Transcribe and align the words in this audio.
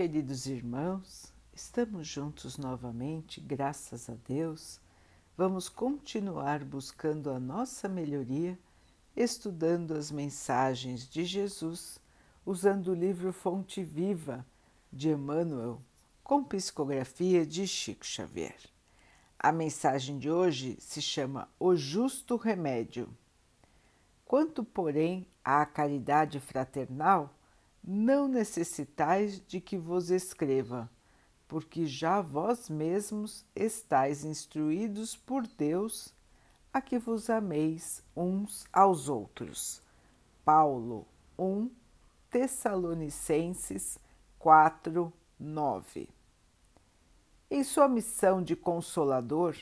Queridos 0.00 0.46
irmãos, 0.46 1.30
estamos 1.52 2.08
juntos 2.08 2.56
novamente, 2.56 3.38
graças 3.38 4.08
a 4.08 4.14
Deus. 4.26 4.80
Vamos 5.36 5.68
continuar 5.68 6.64
buscando 6.64 7.30
a 7.30 7.38
nossa 7.38 7.86
melhoria, 7.86 8.58
estudando 9.14 9.92
as 9.92 10.10
mensagens 10.10 11.06
de 11.06 11.22
Jesus, 11.26 12.00
usando 12.46 12.92
o 12.92 12.94
livro 12.94 13.30
Fonte 13.30 13.84
Viva 13.84 14.42
de 14.90 15.10
Emmanuel, 15.10 15.82
com 16.24 16.42
psicografia 16.42 17.44
de 17.44 17.68
Chico 17.68 18.06
Xavier. 18.06 18.56
A 19.38 19.52
mensagem 19.52 20.18
de 20.18 20.30
hoje 20.30 20.78
se 20.80 21.02
chama 21.02 21.46
O 21.58 21.76
Justo 21.76 22.36
Remédio. 22.36 23.06
Quanto, 24.24 24.64
porém, 24.64 25.26
à 25.44 25.66
caridade 25.66 26.40
fraternal, 26.40 27.34
não 27.82 28.28
necessitais 28.28 29.40
de 29.46 29.60
que 29.60 29.76
vos 29.76 30.10
escreva, 30.10 30.90
porque 31.48 31.86
já 31.86 32.20
vós 32.20 32.68
mesmos 32.68 33.44
estáis 33.54 34.24
instruídos 34.24 35.16
por 35.16 35.46
Deus 35.46 36.14
a 36.72 36.80
que 36.80 36.98
vos 36.98 37.28
ameis 37.28 38.02
uns 38.14 38.64
aos 38.72 39.08
outros. 39.08 39.82
Paulo 40.44 41.06
1 41.38 41.70
Tessalonicenses 42.30 43.98
4, 44.38 45.12
9. 45.38 46.08
Em 47.50 47.64
sua 47.64 47.88
missão 47.88 48.40
de 48.40 48.54
consolador, 48.54 49.56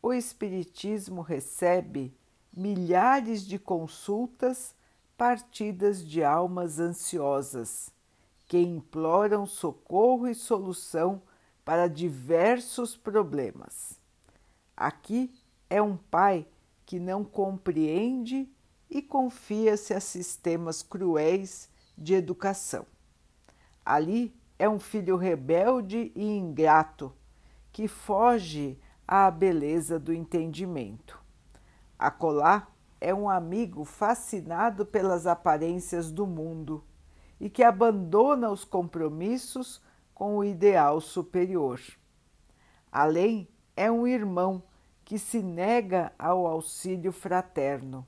o 0.00 0.14
Espiritismo 0.14 1.20
recebe 1.20 2.16
milhares 2.50 3.46
de 3.46 3.58
consultas 3.58 4.74
partidas 5.16 6.04
de 6.06 6.22
almas 6.22 6.78
ansiosas 6.78 7.90
que 8.46 8.58
imploram 8.58 9.46
socorro 9.46 10.28
e 10.28 10.34
solução 10.34 11.22
para 11.64 11.88
diversos 11.88 12.96
problemas. 12.96 13.98
Aqui 14.76 15.32
é 15.68 15.80
um 15.82 15.96
pai 15.96 16.46
que 16.84 17.00
não 17.00 17.24
compreende 17.24 18.48
e 18.88 19.02
confia-se 19.02 19.92
a 19.92 20.00
sistemas 20.00 20.82
cruéis 20.82 21.68
de 21.98 22.14
educação. 22.14 22.86
Ali 23.84 24.34
é 24.58 24.68
um 24.68 24.78
filho 24.78 25.16
rebelde 25.16 26.12
e 26.14 26.24
ingrato 26.24 27.12
que 27.72 27.88
foge 27.88 28.78
à 29.06 29.30
beleza 29.30 29.98
do 29.98 30.12
entendimento. 30.12 31.18
Acolá 31.98 32.68
é 33.00 33.14
um 33.14 33.28
amigo 33.28 33.84
fascinado 33.84 34.86
pelas 34.86 35.26
aparências 35.26 36.10
do 36.10 36.26
mundo 36.26 36.82
e 37.38 37.50
que 37.50 37.62
abandona 37.62 38.50
os 38.50 38.64
compromissos 38.64 39.82
com 40.14 40.36
o 40.36 40.44
ideal 40.44 41.00
superior. 41.00 41.80
Além, 42.90 43.46
é 43.76 43.90
um 43.90 44.06
irmão 44.06 44.62
que 45.04 45.18
se 45.18 45.42
nega 45.42 46.12
ao 46.18 46.46
auxílio 46.46 47.12
fraterno. 47.12 48.06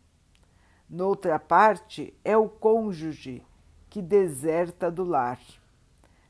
Noutra 0.89 1.39
parte, 1.39 2.15
é 2.25 2.37
o 2.37 2.49
cônjuge 2.49 3.45
que 3.91 4.01
deserta 4.01 4.91
do 4.91 5.05
lar. 5.05 5.39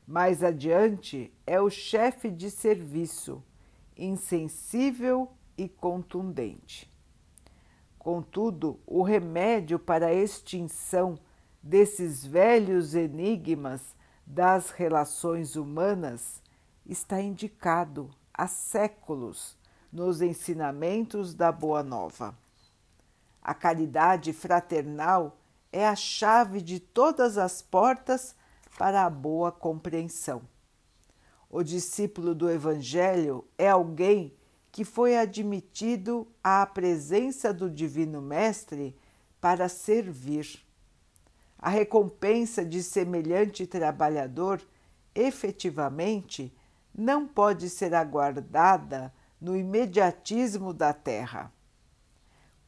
Mais 0.05 0.43
adiante, 0.43 1.33
é 1.47 1.61
o 1.61 1.69
chefe 1.69 2.29
de 2.29 2.51
serviço, 2.51 3.41
insensível 3.95 5.31
e 5.57 5.69
contundente. 5.69 6.91
Contudo, 8.11 8.79
o 8.87 9.03
remédio 9.03 9.77
para 9.77 10.07
a 10.07 10.13
extinção 10.15 11.19
desses 11.61 12.25
velhos 12.25 12.95
enigmas 12.95 13.95
das 14.25 14.71
relações 14.71 15.55
humanas 15.55 16.41
está 16.87 17.21
indicado 17.21 18.09
há 18.33 18.47
séculos 18.47 19.55
nos 19.93 20.23
ensinamentos 20.23 21.35
da 21.35 21.51
Boa 21.51 21.83
Nova. 21.83 22.35
A 23.43 23.53
caridade 23.53 24.33
fraternal 24.33 25.37
é 25.71 25.87
a 25.87 25.95
chave 25.95 26.63
de 26.63 26.79
todas 26.79 27.37
as 27.37 27.61
portas 27.61 28.35
para 28.75 29.05
a 29.05 29.09
boa 29.11 29.51
compreensão. 29.51 30.41
O 31.47 31.61
discípulo 31.61 32.33
do 32.33 32.49
Evangelho 32.49 33.45
é 33.55 33.69
alguém 33.69 34.33
que 34.71 34.85
foi 34.85 35.17
admitido 35.17 36.27
à 36.43 36.65
presença 36.65 37.53
do 37.53 37.69
Divino 37.69 38.21
Mestre 38.21 38.95
para 39.41 39.67
servir. 39.67 40.63
A 41.57 41.69
recompensa 41.69 42.63
de 42.63 42.81
semelhante 42.81 43.65
trabalhador 43.65 44.61
efetivamente 45.13 46.53
não 46.93 47.27
pode 47.27 47.69
ser 47.69 47.93
aguardada 47.93 49.13
no 49.39 49.55
imediatismo 49.55 50.73
da 50.73 50.93
terra. 50.93 51.51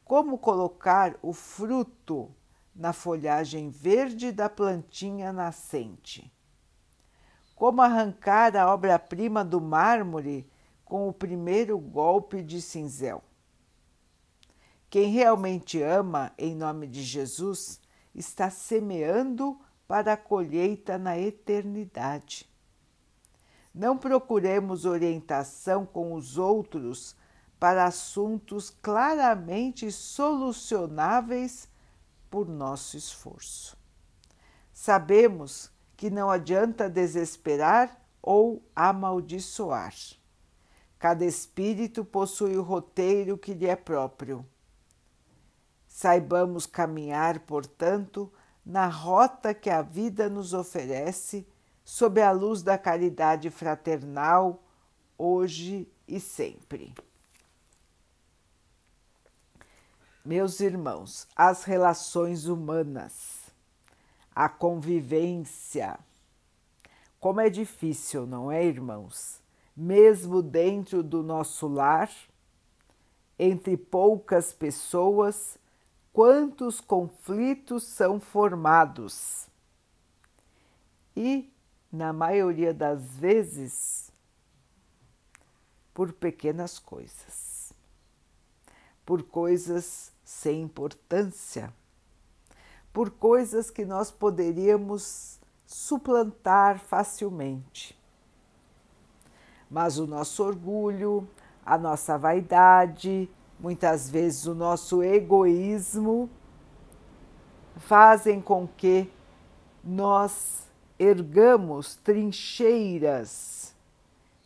Como 0.04 0.38
colocar 0.38 1.16
o 1.22 1.32
fruto 1.32 2.30
na 2.74 2.92
folhagem 2.92 3.70
verde 3.70 4.32
da 4.32 4.48
plantinha 4.48 5.32
nascente? 5.32 6.32
Como 7.54 7.80
arrancar 7.80 8.56
a 8.56 8.72
obra-prima 8.72 9.44
do 9.44 9.60
mármore 9.60 10.50
com 10.92 11.08
o 11.08 11.12
primeiro 11.12 11.78
golpe 11.78 12.42
de 12.42 12.60
cinzel. 12.60 13.24
Quem 14.90 15.10
realmente 15.10 15.80
ama 15.80 16.34
em 16.36 16.54
nome 16.54 16.86
de 16.86 17.02
Jesus 17.02 17.80
está 18.14 18.50
semeando 18.50 19.58
para 19.88 20.12
a 20.12 20.16
colheita 20.18 20.98
na 20.98 21.18
eternidade. 21.18 22.46
Não 23.74 23.96
procuremos 23.96 24.84
orientação 24.84 25.86
com 25.86 26.12
os 26.12 26.36
outros 26.36 27.16
para 27.58 27.86
assuntos 27.86 28.68
claramente 28.68 29.90
solucionáveis 29.90 31.70
por 32.28 32.46
nosso 32.46 32.98
esforço. 32.98 33.78
Sabemos 34.74 35.72
que 35.96 36.10
não 36.10 36.28
adianta 36.28 36.90
desesperar 36.90 37.98
ou 38.20 38.62
amaldiçoar. 38.76 39.94
Cada 41.02 41.24
espírito 41.24 42.04
possui 42.04 42.56
o 42.56 42.62
roteiro 42.62 43.36
que 43.36 43.52
lhe 43.52 43.66
é 43.66 43.74
próprio. 43.74 44.46
Saibamos 45.88 46.64
caminhar, 46.64 47.40
portanto, 47.40 48.32
na 48.64 48.86
rota 48.86 49.52
que 49.52 49.68
a 49.68 49.82
vida 49.82 50.30
nos 50.30 50.54
oferece, 50.54 51.44
sob 51.84 52.22
a 52.22 52.30
luz 52.30 52.62
da 52.62 52.78
caridade 52.78 53.50
fraternal, 53.50 54.62
hoje 55.18 55.90
e 56.06 56.20
sempre. 56.20 56.94
Meus 60.24 60.60
irmãos, 60.60 61.26
as 61.34 61.64
relações 61.64 62.46
humanas, 62.46 63.50
a 64.32 64.48
convivência. 64.48 65.98
Como 67.18 67.40
é 67.40 67.50
difícil, 67.50 68.24
não 68.24 68.52
é, 68.52 68.64
irmãos? 68.64 69.41
Mesmo 69.76 70.42
dentro 70.42 71.02
do 71.02 71.22
nosso 71.22 71.66
lar, 71.66 72.10
entre 73.38 73.76
poucas 73.76 74.52
pessoas, 74.52 75.58
quantos 76.12 76.80
conflitos 76.80 77.84
são 77.84 78.20
formados. 78.20 79.48
E, 81.16 81.52
na 81.90 82.12
maioria 82.12 82.72
das 82.72 83.02
vezes, 83.16 84.12
por 85.92 86.12
pequenas 86.12 86.78
coisas, 86.78 87.72
por 89.04 89.22
coisas 89.22 90.12
sem 90.24 90.62
importância, 90.62 91.72
por 92.92 93.10
coisas 93.10 93.70
que 93.70 93.84
nós 93.84 94.10
poderíamos 94.10 95.38
suplantar 95.66 96.78
facilmente 96.78 98.01
mas 99.72 99.98
o 99.98 100.06
nosso 100.06 100.44
orgulho, 100.44 101.26
a 101.64 101.78
nossa 101.78 102.18
vaidade, 102.18 103.26
muitas 103.58 104.10
vezes 104.10 104.44
o 104.44 104.54
nosso 104.54 105.02
egoísmo 105.02 106.28
fazem 107.76 108.38
com 108.38 108.68
que 108.68 109.10
nós 109.82 110.70
ergamos 110.98 111.96
trincheiras 111.96 113.74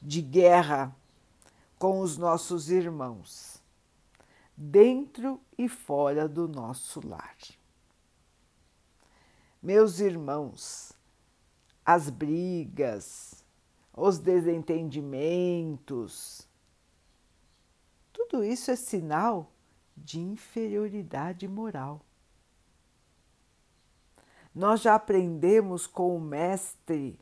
de 0.01 0.23
guerra 0.23 0.95
com 1.77 1.99
os 1.99 2.17
nossos 2.17 2.71
irmãos, 2.71 3.61
dentro 4.57 5.41
e 5.59 5.69
fora 5.69 6.29
do 6.29 6.47
nosso 6.47 7.05
lar. 7.05 7.37
Meus 9.61 9.99
irmãos, 9.99 10.93
as 11.85 12.09
brigas, 12.09 13.45
os 13.97 14.19
desentendimentos. 14.19 16.47
Tudo 18.13 18.45
isso 18.45 18.71
é 18.71 18.77
sinal 18.77 19.51
de 19.97 20.21
inferioridade 20.21 21.49
moral. 21.49 22.03
Nós 24.55 24.83
já 24.83 24.95
aprendemos 24.95 25.87
com 25.87 26.15
o 26.15 26.21
Mestre 26.21 27.19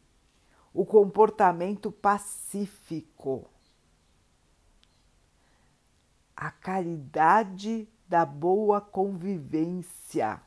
o 0.73 0.85
comportamento 0.85 1.93
pacífico, 1.93 3.49
a 6.37 6.50
caridade 6.50 7.88
da 8.09 8.26
boa 8.26 8.81
convivência. 8.81 10.43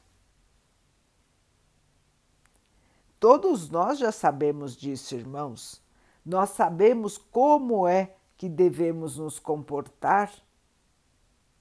Todos 3.19 3.69
nós 3.69 3.97
já 3.97 4.12
sabemos 4.12 4.75
disso, 4.75 5.15
irmãos. 5.15 5.87
Nós 6.27 6.50
sabemos 6.50 7.18
como 7.18 7.88
é 7.88 8.13
que 8.38 8.50
devemos 8.50 9.15
nos 9.15 9.39
comportar, 9.39 10.29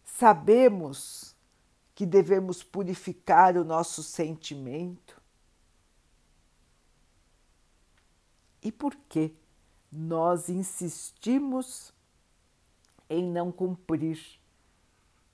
sabemos 0.04 1.36
que 1.94 2.04
devemos 2.04 2.64
purificar 2.64 3.56
o 3.56 3.64
nosso 3.64 4.02
sentimento. 4.02 5.22
E 8.60 8.72
por 8.72 8.96
que 9.08 9.32
nós 9.90 10.48
insistimos 10.48 11.94
em 13.08 13.22
não 13.22 13.52
cumprir 13.52 14.20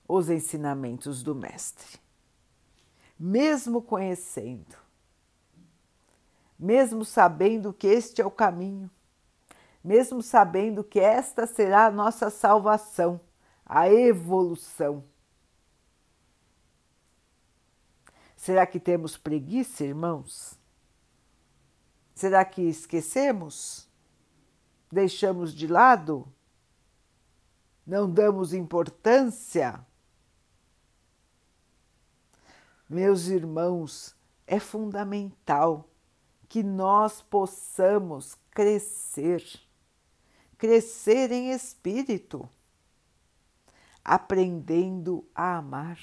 os 0.07 0.29
ensinamentos 0.29 1.23
do 1.23 1.33
Mestre? 1.33 1.99
Mesmo 3.17 3.81
conhecendo, 3.81 4.77
mesmo 6.57 7.03
sabendo 7.03 7.73
que 7.73 7.87
este 7.87 8.21
é 8.21 8.25
o 8.25 8.29
caminho, 8.29 8.91
mesmo 9.83 10.21
sabendo 10.21 10.83
que 10.83 10.99
esta 10.99 11.45
será 11.45 11.87
a 11.87 11.91
nossa 11.91 12.29
salvação, 12.29 13.19
a 13.65 13.89
evolução 13.89 15.03
Será 18.43 18.67
que 18.67 18.77
temos 18.77 19.15
preguiça, 19.15 19.85
irmãos? 19.85 20.59
Será 22.13 22.43
que 22.43 22.61
esquecemos? 22.63 23.87
Deixamos 24.91 25.53
de 25.53 25.65
lado? 25.65 26.27
Não 27.87 28.11
damos 28.11 28.53
importância? 28.53 29.79
Meus 32.89 33.27
irmãos, 33.27 34.13
é 34.45 34.59
fundamental 34.59 35.89
que 36.49 36.61
nós 36.61 37.21
possamos 37.21 38.37
crescer, 38.51 39.41
crescer 40.63 41.29
em 41.29 41.51
espírito, 41.51 42.49
aprendendo 44.01 45.27
a 45.35 45.57
amar 45.57 45.99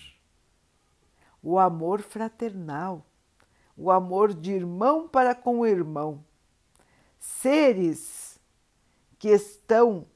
o 1.43 1.59
amor 1.59 2.03
fraternal, 2.03 3.07
o 3.75 3.91
amor 3.91 4.35
de 4.35 4.53
irmão 4.53 5.09
para 5.09 5.35
com 5.35 5.61
o 5.61 5.67
irmão. 5.67 6.23
Seres 7.19 8.39
que 9.19 9.31
estão 9.31 10.07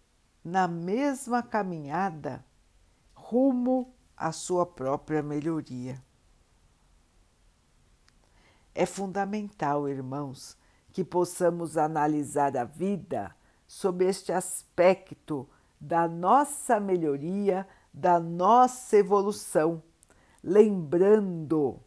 na 0.44 0.69
mesma 0.69 1.43
caminhada 1.43 2.44
rumo 3.14 3.94
à 4.14 4.31
sua 4.31 4.67
própria 4.67 5.23
melhoria. 5.23 6.05
É 8.75 8.85
fundamental, 8.85 9.88
irmãos, 9.88 10.55
que 10.93 11.02
possamos 11.02 11.79
analisar 11.79 12.55
a 12.58 12.64
vida 12.64 13.35
sob 13.75 14.05
este 14.05 14.32
aspecto 14.32 15.49
da 15.81 16.06
nossa 16.06 16.79
melhoria, 16.79 17.67
da 17.93 18.21
nossa 18.21 18.97
evolução 18.97 19.82
lembrando 20.44 21.81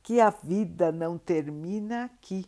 que 0.00 0.20
a 0.20 0.30
vida 0.30 0.92
não 0.92 1.18
termina 1.18 2.04
aqui, 2.04 2.46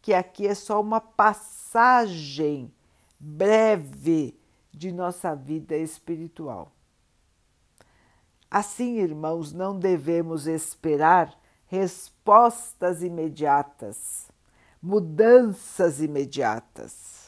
que 0.00 0.12
aqui 0.12 0.48
é 0.48 0.54
só 0.54 0.80
uma 0.80 1.00
passagem 1.00 2.74
breve 3.20 4.36
de 4.72 4.90
nossa 4.90 5.34
vida 5.36 5.76
espiritual. 5.76 6.72
Assim, 8.50 8.98
irmãos, 8.98 9.52
não 9.52 9.78
devemos 9.78 10.48
esperar 10.48 11.38
respostas 11.66 13.02
imediatas, 13.02 14.28
mudanças 14.82 16.00
imediatas. 16.00 17.21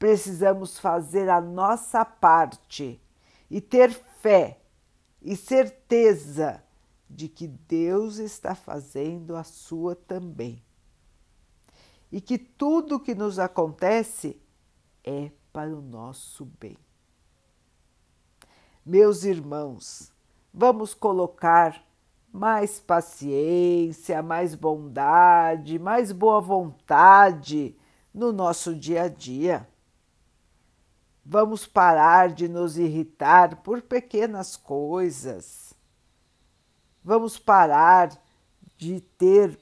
Precisamos 0.00 0.78
fazer 0.78 1.28
a 1.28 1.42
nossa 1.42 2.06
parte 2.06 2.98
e 3.50 3.60
ter 3.60 3.92
fé 3.92 4.58
e 5.20 5.36
certeza 5.36 6.64
de 7.08 7.28
que 7.28 7.46
Deus 7.46 8.16
está 8.16 8.54
fazendo 8.54 9.36
a 9.36 9.44
sua 9.44 9.94
também. 9.94 10.64
E 12.10 12.18
que 12.18 12.38
tudo 12.38 12.96
o 12.96 13.00
que 13.00 13.14
nos 13.14 13.38
acontece 13.38 14.40
é 15.04 15.30
para 15.52 15.68
o 15.68 15.82
nosso 15.82 16.46
bem. 16.58 16.78
Meus 18.86 19.22
irmãos, 19.24 20.10
vamos 20.50 20.94
colocar 20.94 21.84
mais 22.32 22.80
paciência, 22.80 24.22
mais 24.22 24.54
bondade, 24.54 25.78
mais 25.78 26.10
boa 26.10 26.40
vontade 26.40 27.76
no 28.14 28.32
nosso 28.32 28.74
dia 28.74 29.02
a 29.02 29.08
dia. 29.08 29.68
Vamos 31.32 31.64
parar 31.64 32.32
de 32.32 32.48
nos 32.48 32.76
irritar 32.76 33.62
por 33.62 33.80
pequenas 33.82 34.56
coisas. 34.56 35.72
Vamos 37.04 37.38
parar 37.38 38.10
de 38.76 39.00
ter 39.16 39.56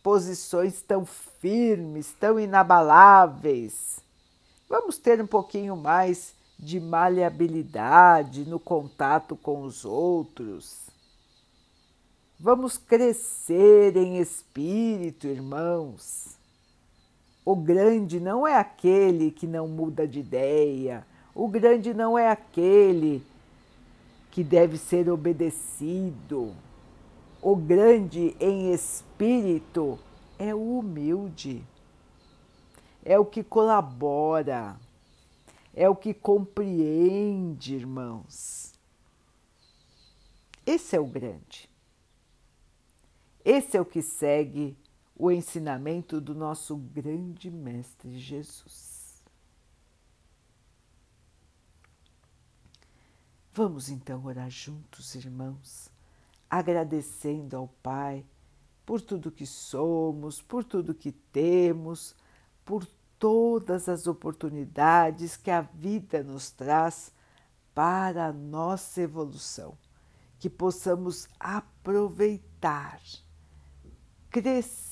posições 0.00 0.80
tão 0.80 1.04
firmes, 1.04 2.12
tão 2.12 2.38
inabaláveis. 2.38 3.98
Vamos 4.68 4.96
ter 4.96 5.20
um 5.20 5.26
pouquinho 5.26 5.76
mais 5.76 6.36
de 6.56 6.78
maleabilidade 6.78 8.44
no 8.44 8.60
contato 8.60 9.34
com 9.34 9.62
os 9.62 9.84
outros. 9.84 10.88
Vamos 12.38 12.78
crescer 12.78 13.96
em 13.96 14.18
espírito, 14.18 15.26
irmãos. 15.26 16.38
O 17.44 17.56
grande 17.56 18.20
não 18.20 18.46
é 18.46 18.56
aquele 18.56 19.30
que 19.30 19.46
não 19.46 19.66
muda 19.66 20.06
de 20.06 20.20
ideia, 20.20 21.04
o 21.34 21.48
grande 21.48 21.92
não 21.92 22.16
é 22.16 22.30
aquele 22.30 23.24
que 24.30 24.44
deve 24.44 24.78
ser 24.78 25.10
obedecido. 25.10 26.54
O 27.40 27.56
grande 27.56 28.36
em 28.38 28.72
espírito 28.72 29.98
é 30.38 30.54
o 30.54 30.78
humilde, 30.78 31.64
é 33.04 33.18
o 33.18 33.24
que 33.24 33.42
colabora, 33.42 34.76
é 35.74 35.88
o 35.88 35.96
que 35.96 36.14
compreende, 36.14 37.74
irmãos. 37.74 38.72
Esse 40.64 40.94
é 40.94 41.00
o 41.00 41.06
grande. 41.06 41.68
Esse 43.44 43.76
é 43.76 43.80
o 43.80 43.84
que 43.84 44.00
segue 44.00 44.76
o 45.16 45.30
ensinamento 45.30 46.20
do 46.20 46.34
nosso 46.34 46.76
grande 46.76 47.50
Mestre 47.50 48.18
Jesus. 48.18 49.22
Vamos 53.52 53.90
então 53.90 54.24
orar 54.24 54.48
juntos, 54.48 55.14
irmãos, 55.14 55.90
agradecendo 56.48 57.56
ao 57.56 57.68
Pai 57.82 58.24
por 58.86 59.00
tudo 59.00 59.30
que 59.30 59.46
somos, 59.46 60.40
por 60.40 60.64
tudo 60.64 60.94
que 60.94 61.12
temos, 61.12 62.16
por 62.64 62.86
todas 63.18 63.88
as 63.88 64.06
oportunidades 64.06 65.36
que 65.36 65.50
a 65.50 65.60
vida 65.60 66.22
nos 66.22 66.50
traz 66.50 67.12
para 67.74 68.26
a 68.26 68.32
nossa 68.32 69.02
evolução, 69.02 69.76
que 70.38 70.48
possamos 70.48 71.28
aproveitar, 71.38 73.00
crescer 74.30 74.91